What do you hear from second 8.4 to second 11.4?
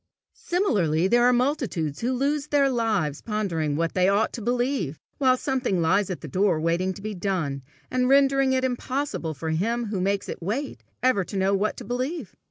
it impossible for him who makes it wait, ever to